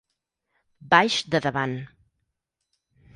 Baix 0.93 1.17
de 1.35 1.41
davant. 1.47 1.77